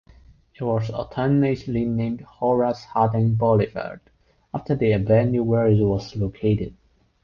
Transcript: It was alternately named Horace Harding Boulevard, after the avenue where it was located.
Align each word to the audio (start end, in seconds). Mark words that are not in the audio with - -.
It 0.55 0.63
was 0.63 0.89
alternately 0.89 1.85
named 1.85 2.21
Horace 2.21 2.85
Harding 2.85 3.35
Boulevard, 3.35 3.99
after 4.51 4.75
the 4.75 4.93
avenue 4.93 5.43
where 5.43 5.67
it 5.67 5.77
was 5.79 6.15
located. 6.15 6.73